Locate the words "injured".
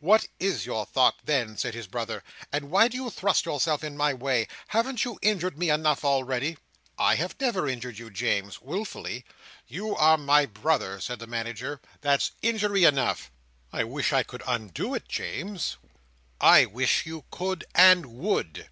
5.22-5.56, 7.68-7.96